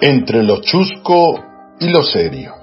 [0.00, 1.44] Entre lo chusco
[1.80, 2.54] y lo serio.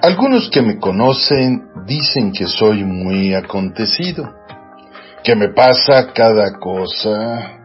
[0.00, 4.32] Algunos que me conocen dicen que soy muy acontecido,
[5.22, 7.60] que me pasa cada cosa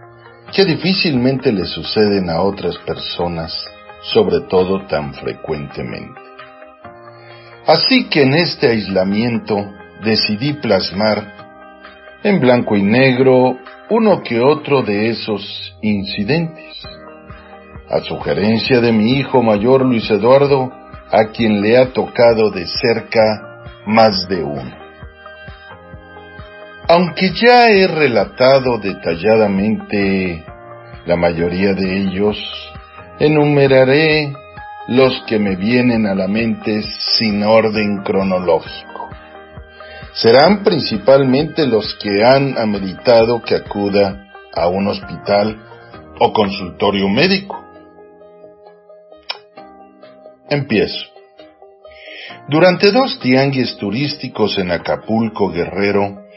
[0.54, 3.54] que difícilmente le suceden a otras personas,
[4.02, 6.20] sobre todo tan frecuentemente.
[7.68, 9.56] Así que en este aislamiento
[10.04, 13.58] decidí plasmar en blanco y negro
[13.90, 16.99] uno que otro de esos incidentes.
[17.90, 20.72] A sugerencia de mi hijo mayor Luis Eduardo,
[21.12, 24.78] a quien le ha tocado de cerca más de uno.
[26.88, 30.46] Aunque ya he relatado detalladamente
[31.06, 32.38] la mayoría de ellos,
[33.20, 34.34] enumeraré
[34.88, 36.84] los que me vienen a la mente
[37.18, 39.10] sin orden cronológico.
[40.14, 45.58] Serán principalmente los que han ameritado que acuda a un hospital
[46.20, 47.69] o consultorio médico.
[50.50, 51.06] Empiezo.
[52.48, 56.30] Durante dos tianguis turísticos en Acapulco, Guerrero,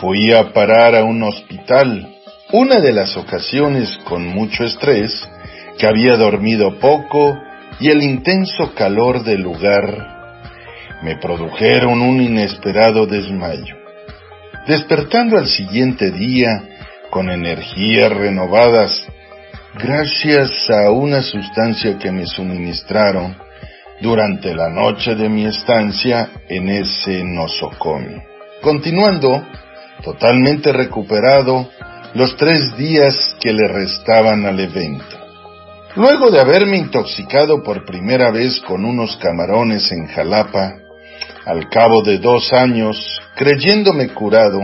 [0.00, 2.16] Fui a parar a un hospital,
[2.50, 5.12] una de las ocasiones con mucho estrés,
[5.78, 7.38] que había dormido poco
[7.78, 10.14] y el intenso calor del lugar
[11.02, 13.76] me produjeron un inesperado desmayo.
[14.66, 16.60] Despertando al siguiente día
[17.10, 19.06] con energías renovadas,
[19.74, 23.36] gracias a una sustancia que me suministraron
[24.04, 28.22] durante la noche de mi estancia en ese nosocomio.
[28.60, 29.42] Continuando,
[30.02, 31.70] totalmente recuperado
[32.12, 35.16] los tres días que le restaban al evento.
[35.96, 40.74] Luego de haberme intoxicado por primera vez con unos camarones en Jalapa,
[41.46, 44.60] al cabo de dos años, creyéndome curado,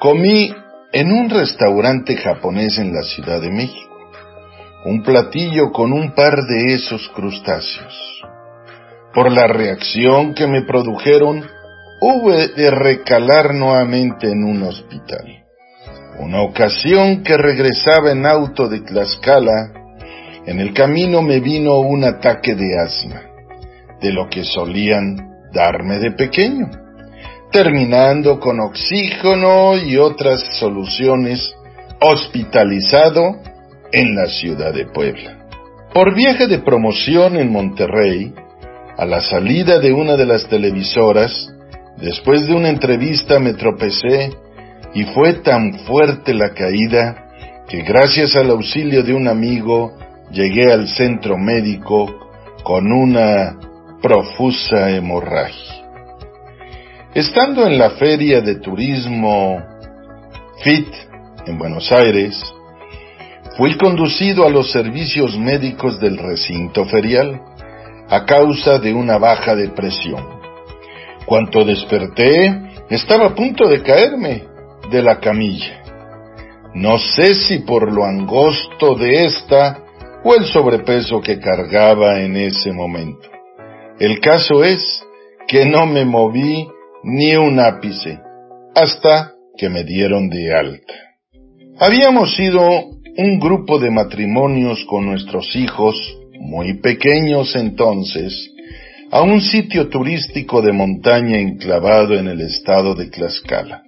[0.00, 0.54] comí
[0.90, 3.94] en un restaurante japonés en la Ciudad de México,
[4.86, 8.13] un platillo con un par de esos crustáceos.
[9.14, 11.44] Por la reacción que me produjeron,
[12.00, 15.44] hube de recalar nuevamente en un hospital.
[16.18, 19.72] Una ocasión que regresaba en auto de Tlaxcala,
[20.46, 23.22] en el camino me vino un ataque de asma,
[24.00, 25.16] de lo que solían
[25.52, 26.68] darme de pequeño,
[27.52, 31.54] terminando con oxígeno y otras soluciones,
[32.00, 33.36] hospitalizado
[33.92, 35.38] en la ciudad de Puebla.
[35.92, 38.34] Por viaje de promoción en Monterrey,
[38.96, 41.54] a la salida de una de las televisoras,
[41.96, 44.32] Después de una entrevista me tropecé
[44.94, 47.28] y fue tan fuerte la caída
[47.68, 49.96] que gracias al auxilio de un amigo
[50.30, 52.06] llegué al centro médico
[52.64, 53.56] con una
[54.02, 55.84] profusa hemorragia.
[57.14, 59.62] Estando en la feria de turismo
[60.62, 60.88] FIT
[61.46, 62.42] en Buenos Aires,
[63.56, 67.40] fui conducido a los servicios médicos del recinto ferial
[68.08, 70.24] a causa de una baja de presión.
[71.26, 74.44] Cuanto desperté, estaba a punto de caerme
[74.90, 75.82] de la camilla.
[76.74, 79.84] No sé si por lo angosto de esta
[80.24, 83.28] o el sobrepeso que cargaba en ese momento.
[83.98, 85.02] El caso es
[85.46, 86.68] que no me moví
[87.04, 88.18] ni un ápice
[88.74, 90.94] hasta que me dieron de alta.
[91.78, 92.60] Habíamos sido
[93.16, 95.94] un grupo de matrimonios con nuestros hijos,
[96.44, 98.50] muy pequeños entonces,
[99.10, 103.82] a un sitio turístico de montaña enclavado en el estado de Tlaxcala.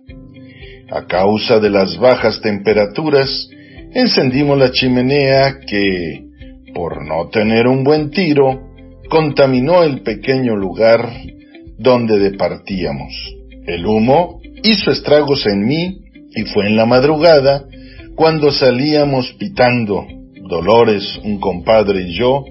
[0.90, 3.48] A causa de las bajas temperaturas,
[3.92, 6.24] encendimos la chimenea que,
[6.74, 8.70] por no tener un buen tiro,
[9.10, 11.12] contaminó el pequeño lugar
[11.78, 13.12] donde departíamos.
[13.66, 15.98] El humo hizo estragos en mí
[16.34, 17.64] y fue en la madrugada
[18.14, 20.06] cuando salíamos pitando,
[20.48, 22.45] Dolores, un compadre y yo,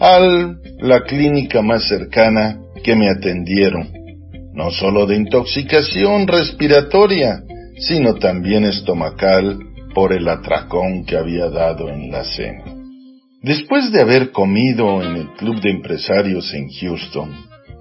[0.00, 0.18] a
[0.80, 3.88] la clínica más cercana que me atendieron,
[4.52, 7.42] no solo de intoxicación respiratoria,
[7.78, 9.58] sino también estomacal
[9.94, 12.64] por el atracón que había dado en la cena.
[13.42, 17.30] Después de haber comido en el club de empresarios en Houston,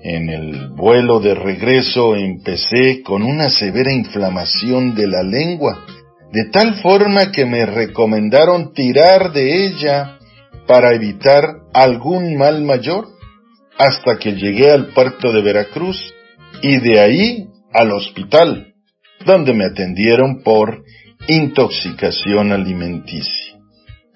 [0.04, 5.86] en el vuelo de regreso empecé con una severa inflamación de la lengua
[6.34, 10.18] de tal forma que me recomendaron tirar de ella
[10.66, 11.46] para evitar
[11.76, 13.06] algún mal mayor,
[13.78, 16.12] hasta que llegué al puerto de Veracruz
[16.64, 18.74] y de ahí al hospital,
[19.24, 20.84] donde me atendieron por
[21.28, 23.60] intoxicación alimenticia.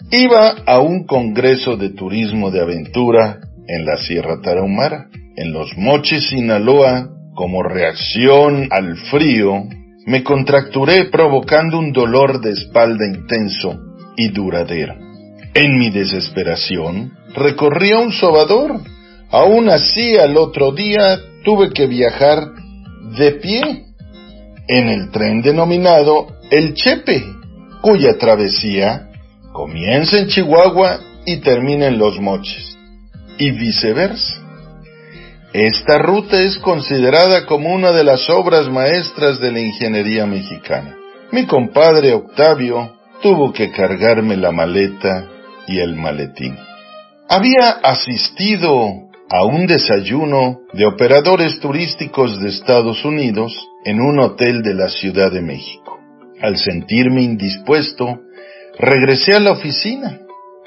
[0.09, 6.29] Iba a un congreso de turismo de aventura en la Sierra Tarahumara, en los Mochis,
[6.29, 9.65] Sinaloa, como reacción al frío,
[10.07, 13.77] me contracturé provocando un dolor de espalda intenso
[14.15, 14.95] y duradero.
[15.53, 18.79] En mi desesperación, recorrí a un sobador.
[19.29, 22.39] Aún así, al otro día tuve que viajar
[23.17, 23.61] de pie
[24.69, 27.21] en el tren denominado El Chepe,
[27.81, 29.09] cuya travesía
[29.51, 32.77] comienza en Chihuahua y termina en Los Moches,
[33.37, 34.46] y viceversa.
[35.53, 40.95] Esta ruta es considerada como una de las obras maestras de la ingeniería mexicana.
[41.31, 45.25] Mi compadre Octavio tuvo que cargarme la maleta
[45.67, 46.57] y el maletín.
[47.29, 53.53] Había asistido a un desayuno de operadores turísticos de Estados Unidos
[53.83, 55.97] en un hotel de la Ciudad de México.
[56.41, 58.19] Al sentirme indispuesto,
[58.77, 60.19] regresé a la oficina.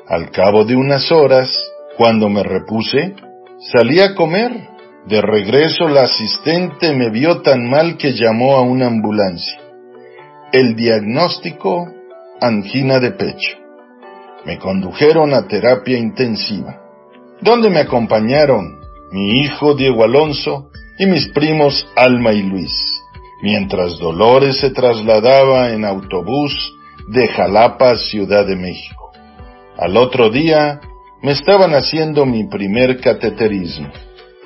[0.09, 1.49] Al cabo de unas horas,
[1.97, 3.15] cuando me repuse,
[3.73, 4.70] salí a comer
[5.07, 9.59] de regreso la asistente me vio tan mal que llamó a una ambulancia.
[10.53, 11.89] El diagnóstico,
[12.41, 13.57] angina de pecho.
[14.45, 16.81] Me condujeron a terapia intensiva,
[17.41, 18.81] donde me acompañaron
[19.13, 22.73] mi hijo Diego Alonso y mis primos Alma y Luis,
[23.43, 26.75] mientras Dolores se trasladaba en autobús
[27.09, 29.13] de Jalapa a Ciudad de México.
[29.77, 30.81] Al otro día
[31.23, 33.89] me estaban haciendo mi primer cateterismo.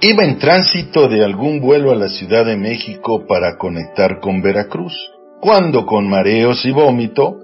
[0.07, 4.93] Iba en tránsito de algún vuelo a la Ciudad de México para conectar con Veracruz,
[5.41, 7.39] cuando con mareos y vómito,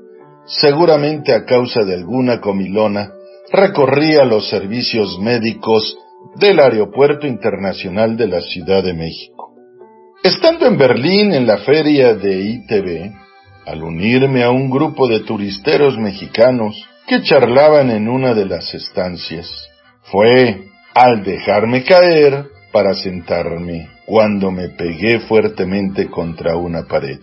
[0.45, 3.13] seguramente a causa de alguna comilona,
[3.51, 5.97] recorría los servicios médicos
[6.37, 9.55] del Aeropuerto Internacional de la Ciudad de México.
[10.23, 13.11] Estando en Berlín en la feria de ITV,
[13.65, 16.77] al unirme a un grupo de turisteros mexicanos
[17.07, 19.49] que charlaban en una de las estancias,
[20.13, 27.21] fue al dejarme caer para sentarme cuando me pegué fuertemente contra una pared.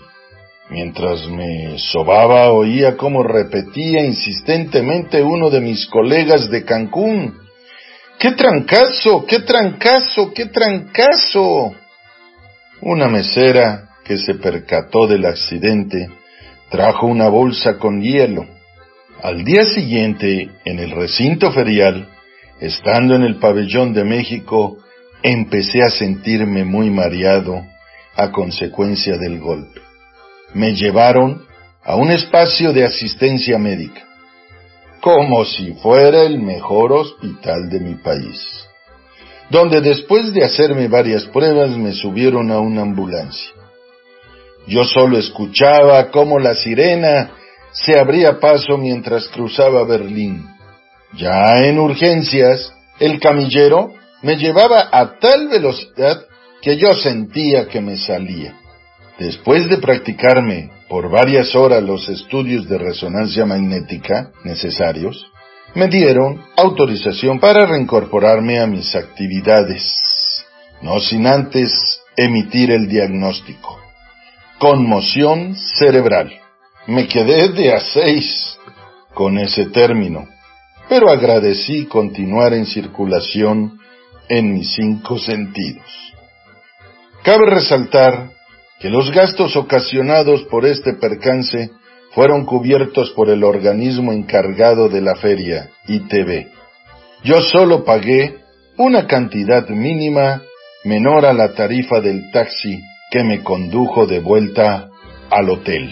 [0.70, 7.38] Mientras me sobaba oía cómo repetía insistentemente uno de mis colegas de Cancún.
[8.20, 9.26] ¡Qué trancazo!
[9.26, 10.34] ¡Qué trancazo!
[10.34, 11.74] ¡Qué trancazo!
[12.82, 16.10] Una mesera que se percató del accidente
[16.70, 18.46] trajo una bolsa con hielo.
[19.22, 22.08] Al día siguiente, en el recinto ferial,
[22.60, 24.78] Estando en el pabellón de México,
[25.22, 27.64] empecé a sentirme muy mareado
[28.16, 29.82] a consecuencia del golpe.
[30.54, 31.46] Me llevaron
[31.84, 34.02] a un espacio de asistencia médica,
[35.02, 38.68] como si fuera el mejor hospital de mi país,
[39.52, 43.52] donde después de hacerme varias pruebas me subieron a una ambulancia.
[44.66, 47.32] Yo solo escuchaba cómo la sirena
[47.72, 50.57] se abría paso mientras cruzaba Berlín
[51.14, 56.22] ya en urgencias, el camillero me llevaba a tal velocidad
[56.62, 58.56] que yo sentía que me salía.
[59.20, 65.32] Después de practicarme por varias horas los estudios de resonancia magnética necesarios,
[65.76, 69.84] me dieron autorización para reincorporarme a mis actividades,
[70.82, 73.80] no sin antes emitir el diagnóstico.
[74.60, 76.32] Conmoción cerebral.
[76.88, 78.58] Me quedé de a seis
[79.14, 80.28] con ese término
[80.90, 83.80] pero agradecí continuar en circulación
[84.30, 85.86] en mis cinco sentidos.
[87.24, 88.32] Cabe resaltar
[88.80, 91.72] que los gastos ocasionados por este percance
[92.12, 96.48] fueron cubiertos por el organismo encargado de la feria, ITV.
[97.24, 98.38] Yo solo pagué
[98.78, 100.44] una cantidad mínima
[100.84, 102.80] menor a la tarifa del taxi
[103.12, 104.90] que me condujo de vuelta
[105.30, 105.92] al hotel.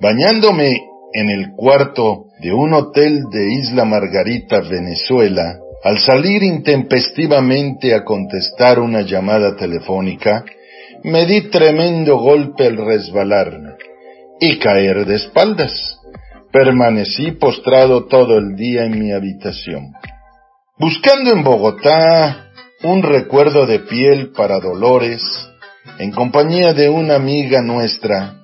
[0.00, 0.80] Bañándome
[1.12, 8.78] en el cuarto de un hotel de Isla Margarita, Venezuela, al salir intempestivamente a contestar
[8.78, 10.44] una llamada telefónica,
[11.04, 13.70] me di tremendo golpe al resbalarme
[14.40, 15.98] y caer de espaldas.
[16.52, 19.92] Permanecí postrado todo el día en mi habitación.
[20.78, 22.50] Buscando en Bogotá
[22.84, 25.22] un recuerdo de piel para Dolores,
[25.98, 28.41] en compañía de una amiga nuestra,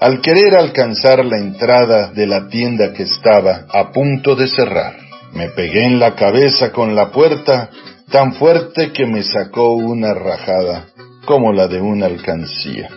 [0.00, 4.94] al querer alcanzar la entrada de la tienda que estaba a punto de cerrar.
[5.32, 7.70] Me pegué en la cabeza con la puerta
[8.10, 10.86] tan fuerte que me sacó una rajada
[11.26, 12.88] como la de una alcancía.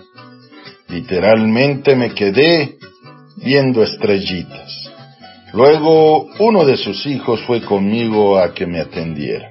[0.87, 2.77] Literalmente me quedé
[3.37, 4.89] viendo estrellitas.
[5.53, 9.49] Luego uno de sus hijos fue conmigo a que me atendiera.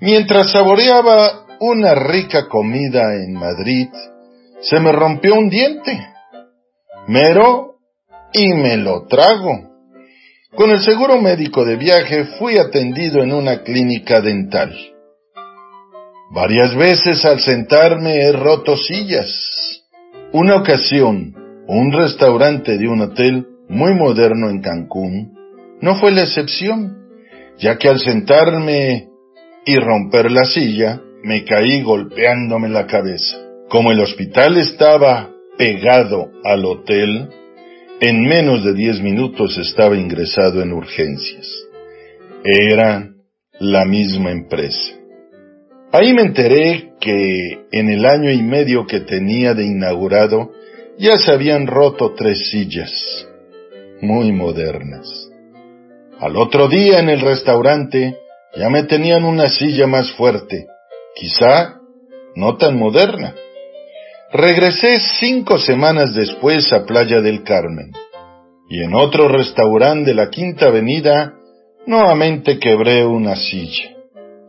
[0.00, 3.88] Mientras saboreaba una rica comida en Madrid,
[4.62, 6.09] se me rompió un diente.
[7.10, 7.74] Mero
[8.32, 9.50] y me lo trago.
[10.54, 14.72] Con el seguro médico de viaje fui atendido en una clínica dental.
[16.32, 19.82] Varias veces al sentarme he roto sillas.
[20.32, 21.34] Una ocasión,
[21.66, 25.36] un restaurante de un hotel muy moderno en Cancún
[25.80, 27.08] no fue la excepción,
[27.58, 29.08] ya que al sentarme
[29.66, 33.36] y romper la silla, me caí golpeándome la cabeza.
[33.68, 37.28] Como el hospital estaba pegado al hotel,
[38.00, 41.46] en menos de diez minutos estaba ingresado en urgencias.
[42.42, 43.10] Era
[43.58, 44.94] la misma empresa.
[45.92, 50.50] Ahí me enteré que en el año y medio que tenía de inaugurado
[50.98, 53.28] ya se habían roto tres sillas,
[54.00, 55.28] muy modernas.
[56.20, 58.16] Al otro día en el restaurante
[58.56, 60.68] ya me tenían una silla más fuerte,
[61.14, 61.80] quizá
[62.34, 63.34] no tan moderna.
[64.32, 67.90] Regresé cinco semanas después a Playa del Carmen,
[68.68, 71.34] y en otro restaurante de la Quinta Avenida
[71.84, 73.90] nuevamente quebré una silla.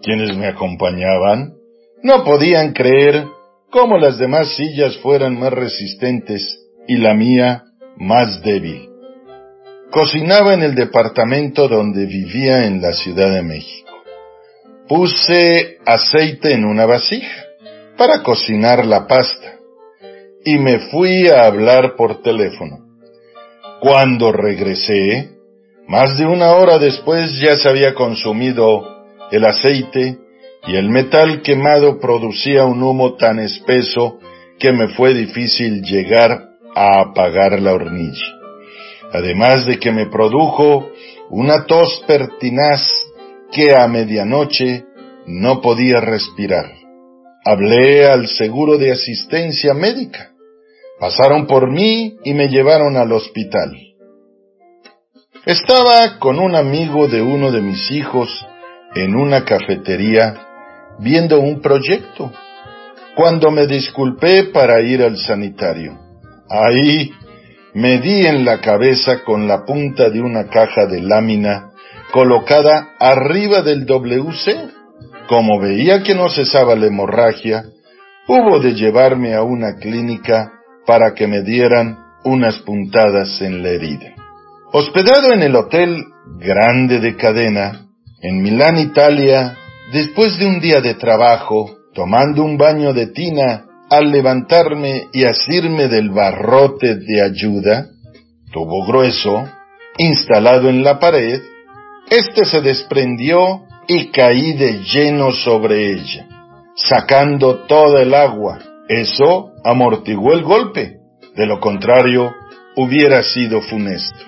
[0.04, 1.56] Quienes me acompañaban
[2.04, 3.26] no podían creer
[3.72, 7.64] cómo las demás sillas fueran más resistentes y la mía
[7.98, 8.88] más débil.
[9.90, 13.90] Cocinaba en el departamento donde vivía en la Ciudad de México.
[14.88, 17.46] Puse aceite en una vasija
[17.98, 19.58] para cocinar la pasta
[20.44, 22.80] y me fui a hablar por teléfono.
[23.80, 25.32] Cuando regresé,
[25.88, 30.18] más de una hora después ya se había consumido el aceite
[30.68, 34.20] y el metal quemado producía un humo tan espeso
[34.60, 38.26] que me fue difícil llegar a apagar la hornilla.
[39.12, 40.90] Además de que me produjo
[41.30, 42.82] una tos pertinaz
[43.52, 44.86] que a medianoche
[45.26, 46.72] no podía respirar.
[47.44, 50.31] Hablé al seguro de asistencia médica
[51.02, 53.76] Pasaron por mí y me llevaron al hospital.
[55.48, 58.30] Estaba con un amigo de uno de mis hijos
[58.94, 60.36] en una cafetería
[61.00, 62.32] viendo un proyecto,
[63.16, 65.98] cuando me disculpé para ir al sanitario.
[66.48, 67.10] Ahí
[67.74, 71.72] me di en la cabeza con la punta de una caja de lámina
[72.12, 74.70] colocada arriba del WC.
[75.28, 77.64] Como veía que no cesaba la hemorragia,
[78.28, 84.16] hubo de llevarme a una clínica para que me dieran unas puntadas en la herida.
[84.74, 86.04] Hospedado en el hotel
[86.38, 87.88] grande de cadena,
[88.22, 89.58] en Milán, Italia,
[89.92, 95.90] después de un día de trabajo, tomando un baño de tina, al levantarme y asirme
[95.90, 97.88] del barrote de ayuda,
[98.54, 99.44] tubo grueso,
[99.98, 101.42] instalado en la pared,
[102.10, 106.28] éste se desprendió y caí de lleno sobre ella,
[106.76, 108.60] sacando toda el agua,
[108.92, 110.98] eso amortiguó el golpe,
[111.36, 112.34] de lo contrario
[112.76, 114.26] hubiera sido funesto.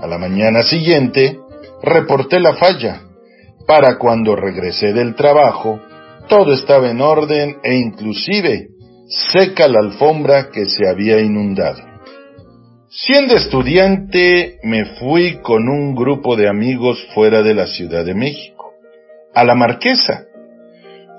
[0.00, 1.40] A la mañana siguiente
[1.82, 3.00] reporté la falla.
[3.66, 5.80] Para cuando regresé del trabajo,
[6.28, 8.68] todo estaba en orden e inclusive
[9.32, 11.82] seca la alfombra que se había inundado.
[12.88, 18.72] Siendo estudiante, me fui con un grupo de amigos fuera de la Ciudad de México,
[19.34, 20.26] a la Marquesa,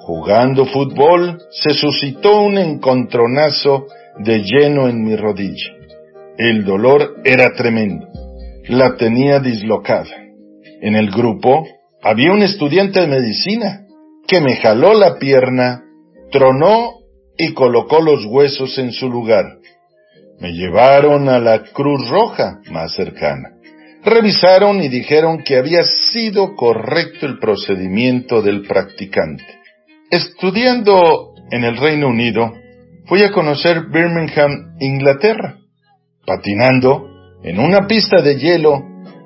[0.05, 3.88] Jugando fútbol se suscitó un encontronazo
[4.19, 5.74] de lleno en mi rodilla.
[6.38, 8.05] El dolor era tremendo.
[8.67, 10.15] La tenía dislocada.
[10.79, 11.65] En el grupo
[12.03, 13.88] había un estudiante de medicina
[14.27, 15.81] que me jaló la pierna,
[16.31, 17.00] tronó
[17.35, 19.57] y colocó los huesos en su lugar.
[20.39, 23.53] Me llevaron a la Cruz Roja más cercana.
[24.03, 25.81] Revisaron y dijeron que había
[26.12, 29.64] sido correcto el procedimiento del practicante.
[30.15, 32.53] Estudiando en el Reino Unido,
[33.05, 35.57] fui a conocer Birmingham, Inglaterra.
[36.25, 37.10] Patinando
[37.43, 38.81] en una pista de hielo,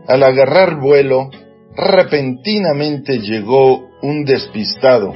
[0.07, 1.29] al agarrar vuelo,
[1.77, 5.13] repentinamente llegó un despistado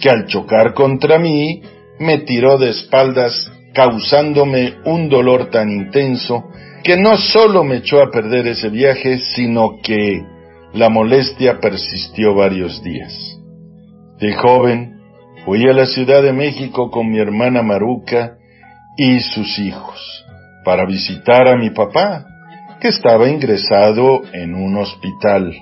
[0.00, 1.60] que al chocar contra mí
[1.98, 6.42] me tiró de espaldas causándome un dolor tan intenso
[6.82, 10.24] que no solo me echó a perder ese viaje, sino que
[10.72, 13.38] la molestia persistió varios días.
[14.18, 14.91] De joven
[15.44, 18.36] fui a la Ciudad de México con mi hermana Maruca
[18.96, 20.24] y sus hijos
[20.64, 22.24] para visitar a mi papá,
[22.80, 25.52] que estaba ingresado en un hospital.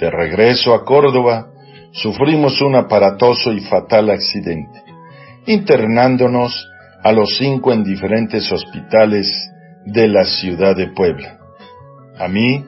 [0.00, 1.48] De regreso a Córdoba,
[1.92, 4.82] sufrimos un aparatoso y fatal accidente,
[5.46, 6.68] internándonos
[7.02, 9.30] a los cinco en diferentes hospitales
[9.84, 11.38] de la ciudad de Puebla.
[12.18, 12.64] A mí,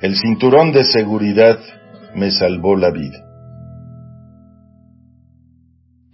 [0.00, 1.58] el cinturón de seguridad
[2.14, 3.31] me salvó la vida.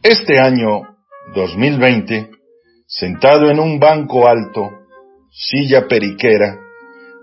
[0.03, 0.83] Este año
[1.35, 2.31] 2020,
[2.87, 4.71] sentado en un banco alto,
[5.29, 6.57] silla periquera,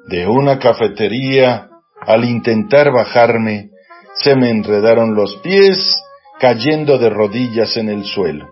[0.10, 1.70] de una cafetería,
[2.02, 3.70] al intentar bajarme,
[4.18, 5.98] se me enredaron los pies,
[6.38, 8.50] cayendo de rodillas en el suelo.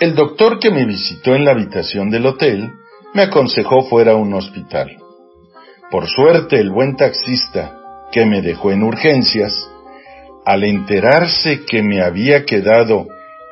[0.00, 2.72] El doctor que me visitó en la habitación del hotel
[3.12, 4.96] me aconsejó fuera a un hospital.
[5.90, 7.78] Por suerte, el buen taxista,
[8.10, 9.52] que me dejó en urgencias,
[10.46, 13.06] al enterarse que me había quedado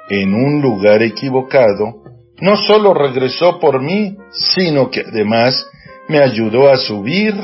[0.09, 2.03] en un lugar equivocado,
[2.41, 5.67] no solo regresó por mí, sino que además
[6.09, 7.35] me ayudó a subir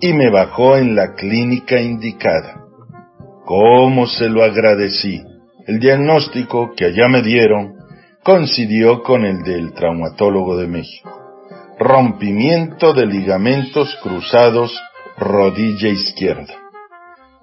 [0.00, 2.64] y me bajó en la clínica indicada.
[3.44, 5.22] ¿Cómo se lo agradecí?
[5.66, 7.74] El diagnóstico que allá me dieron
[8.22, 11.10] coincidió con el del traumatólogo de México.
[11.78, 14.76] Rompimiento de ligamentos cruzados
[15.16, 16.54] rodilla izquierda.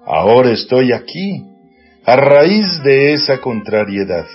[0.06, 1.42] Ahora estoy aquí,
[2.06, 4.26] a raíz de esa contrariedad,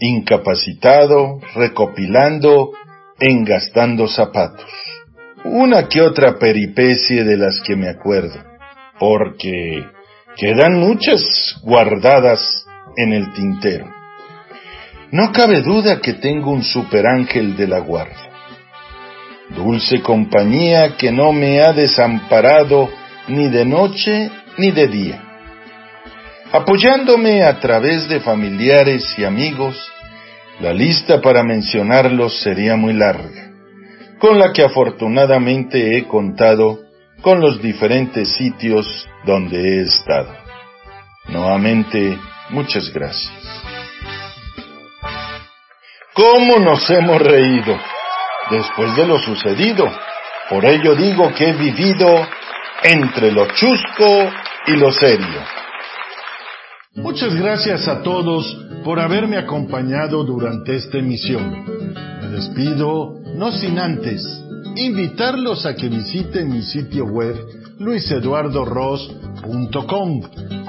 [0.00, 2.72] incapacitado, recopilando,
[3.20, 4.70] engastando zapatos.
[5.44, 8.42] Una que otra peripecia de las que me acuerdo,
[8.98, 9.84] porque
[10.36, 11.22] quedan muchas
[11.62, 12.64] guardadas
[12.96, 13.86] en el tintero.
[15.10, 18.30] No cabe duda que tengo un superángel de la guardia.
[19.50, 22.88] Dulce compañía que no me ha desamparado
[23.28, 25.27] ni de noche ni de día.
[26.52, 29.76] Apoyándome a través de familiares y amigos,
[30.60, 33.50] la lista para mencionarlos sería muy larga,
[34.18, 36.78] con la que afortunadamente he contado
[37.20, 40.34] con los diferentes sitios donde he estado.
[41.28, 43.30] Nuevamente, muchas gracias.
[46.14, 47.78] ¿Cómo nos hemos reído
[48.50, 49.86] después de lo sucedido?
[50.48, 52.26] Por ello digo que he vivido
[52.82, 54.30] entre lo chusco
[54.66, 55.58] y lo serio.
[57.02, 61.64] Muchas gracias a todos por haberme acompañado durante esta emisión.
[62.20, 64.22] Me despido, no sin antes,
[64.76, 67.34] invitarlos a que visiten mi sitio web
[67.78, 70.20] luiseduardoros.com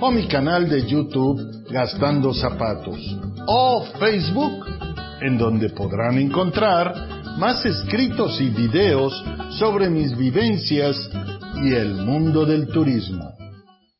[0.01, 2.99] o mi canal de YouTube Gastando Zapatos
[3.47, 4.65] o Facebook,
[5.21, 6.93] en donde podrán encontrar
[7.37, 9.13] más escritos y videos
[9.57, 11.09] sobre mis vivencias
[11.63, 13.33] y el mundo del turismo.